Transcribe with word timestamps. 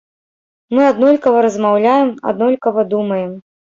Мы 0.77 0.81
аднолькава 0.93 1.45
размаўляем, 1.49 2.13
аднолькава 2.35 2.91
думаем. 2.99 3.43